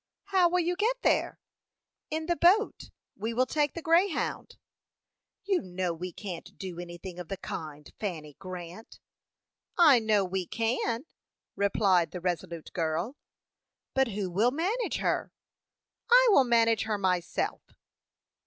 "How 0.23 0.49
will 0.49 0.61
you 0.61 0.75
get 0.75 0.99
there?" 1.03 1.37
"In 2.09 2.25
the 2.25 2.35
boat; 2.35 2.89
we 3.15 3.35
will 3.35 3.45
take 3.45 3.75
the 3.75 3.83
Greyhound." 3.83 4.57
"You 5.45 5.61
know 5.61 5.93
we 5.93 6.11
can't 6.11 6.57
do 6.57 6.79
anything 6.79 7.19
of 7.19 7.27
the 7.27 7.37
kind, 7.37 7.93
Fanny 7.99 8.33
Grant." 8.39 8.99
"I 9.77 9.99
know 9.99 10.25
we 10.25 10.47
can," 10.47 11.05
replied 11.55 12.09
the 12.09 12.19
resolute 12.19 12.73
girl. 12.73 13.15
"But 13.93 14.07
who 14.07 14.31
will 14.31 14.49
manage 14.49 14.95
her?" 14.97 15.31
"I 16.09 16.27
will 16.31 16.45
manage 16.45 16.85
her 16.85 16.97
myself." 16.97 17.61